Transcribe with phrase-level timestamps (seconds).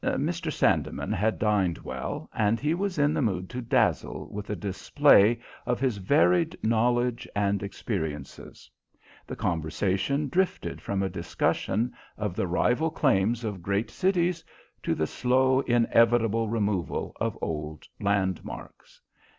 [0.03, 0.51] Mr.
[0.51, 5.39] Sandeman had dined well, and he was in the mood to dazzle with a display
[5.67, 8.67] of his varied knowledge and experiences.
[9.27, 14.43] The conversation drifted from a discussion of the rival claims of great cities
[14.81, 19.03] to the slow, inevitable removal of old landmarks.